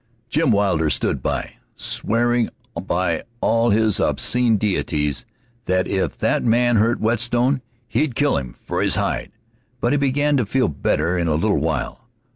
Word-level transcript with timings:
Jim 0.31 0.49
Wilder 0.49 0.89
stood 0.89 1.21
by, 1.21 1.57
swearing 1.75 2.49
by 2.87 3.21
all 3.39 3.69
his 3.69 3.99
obscene 3.99 4.57
deities 4.57 5.27
that 5.65 5.87
if 5.87 6.17
that 6.17 6.41
man 6.41 6.77
hurt 6.77 6.99
Whetstone, 6.99 7.61
he'd 7.87 8.15
kill 8.15 8.35
him 8.37 8.55
for 8.63 8.81
his 8.81 8.95
hide. 8.95 9.31
But 9.79 9.91
he 9.93 9.99
began 9.99 10.37
to 10.37 10.45
feel 10.47 10.69
better 10.69 11.19
in 11.19 11.27
a 11.27 11.35
little 11.35 11.59
while. 11.59 12.07